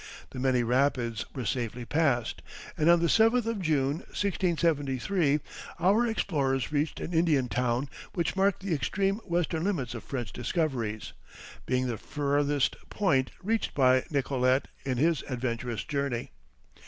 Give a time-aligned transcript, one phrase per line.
[0.31, 2.41] The many rapids were safely passed,
[2.75, 5.39] and on the 7th of June, 1673,
[5.79, 11.13] our explorers reached an Indian town which marked the extreme western limits of French discoveries,
[11.67, 16.31] being the farthest point reached by Nicollet in his adventurous journey.